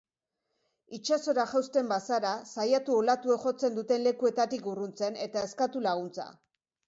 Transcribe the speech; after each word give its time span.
Itsasora 0.97 1.43
jausten 1.51 1.91
bazara, 1.91 2.31
saiatu 2.55 2.97
olatuek 3.01 3.45
jotzen 3.49 3.77
duten 3.81 4.03
lekuetatik 4.07 4.67
urruntzen 4.73 5.21
eta 5.29 5.47
eskatu 5.49 5.85
laguntza. 5.89 6.27